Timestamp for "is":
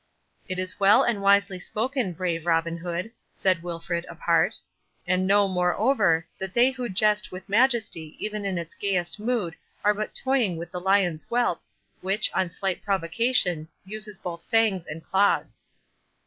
0.57-0.79